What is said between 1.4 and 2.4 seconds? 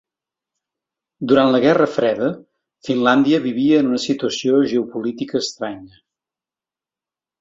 la guerra freda,